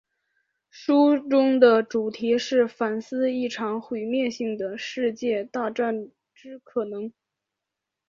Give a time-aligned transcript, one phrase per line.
[0.71, 7.13] 书中的主题是反思一场毁灭性的世界大战之可能。